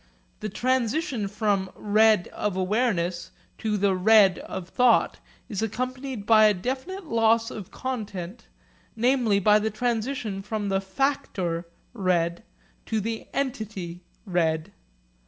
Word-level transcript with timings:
The 0.39 0.49
transition 0.49 1.27
from 1.27 1.65
the 1.65 1.71
'red' 1.79 2.27
of 2.29 2.57
awareness 2.57 3.29
to 3.59 3.77
the 3.77 3.93
'red' 3.93 4.39
of 4.39 4.67
thought 4.69 5.19
is 5.47 5.61
accompanied 5.61 6.25
by 6.25 6.45
a 6.47 6.55
definite 6.55 7.05
loss 7.05 7.51
of 7.51 7.69
content, 7.69 8.47
namely 8.95 9.37
by 9.37 9.59
the 9.59 9.69
transition 9.69 10.41
from 10.41 10.69
the 10.69 10.81
factor 10.81 11.67
'red' 11.93 12.41
to 12.87 12.99
the 12.99 13.27
entity 13.31 14.01
'red.' 14.25 14.71